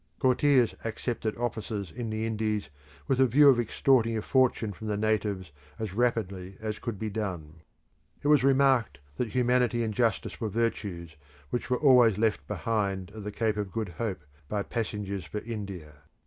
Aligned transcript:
Courtiers 0.17 0.73
accepted 0.83 1.37
offices 1.37 1.91
in 1.91 2.09
the 2.09 2.25
Indies 2.25 2.69
with 3.07 3.19
the 3.19 3.27
view 3.27 3.49
of 3.49 3.59
extorting 3.59 4.17
a 4.17 4.23
fortune 4.23 4.73
from 4.73 4.87
the 4.87 4.97
natives 4.97 5.51
as 5.77 5.93
rapidly 5.93 6.57
as 6.59 6.79
could 6.79 6.97
be 6.97 7.11
done. 7.11 7.61
It 8.23 8.27
was 8.27 8.43
remarked 8.43 8.97
that 9.17 9.27
humanity 9.33 9.83
and 9.83 9.93
justice 9.93 10.41
were 10.41 10.49
virtues 10.49 11.17
which 11.51 11.69
were 11.69 11.77
always 11.77 12.17
left 12.17 12.47
behind 12.47 13.11
at 13.11 13.23
the 13.23 13.31
Cape 13.31 13.57
of 13.57 13.71
Good 13.71 13.89
Hope 13.89 14.21
by 14.49 14.63
passengers 14.63 15.25
for 15.25 15.37
India. 15.41 15.97